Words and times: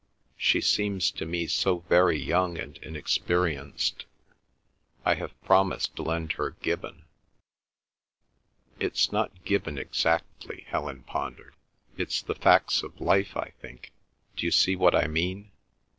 She 0.39 0.61
seems 0.61 1.11
to 1.11 1.27
me 1.27 1.45
so 1.45 1.81
very 1.81 2.19
young 2.19 2.57
and 2.57 2.75
inexperienced. 2.79 4.05
I 5.05 5.13
have 5.13 5.39
promised 5.43 5.95
to 5.95 6.01
lend 6.01 6.31
her 6.31 6.49
Gibbon." 6.49 7.05
"It's 8.79 9.11
not 9.11 9.45
Gibbon 9.45 9.77
exactly," 9.77 10.65
Helen 10.67 11.03
pondered. 11.03 11.53
"It's 11.97 12.23
the 12.23 12.33
facts 12.33 12.81
of 12.81 12.99
life, 12.99 13.37
I 13.37 13.53
think—d'you 13.61 14.49
see 14.49 14.75
what 14.75 14.95
I 14.95 15.05
mean? 15.05 15.51